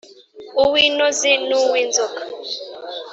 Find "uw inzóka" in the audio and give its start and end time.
1.61-2.23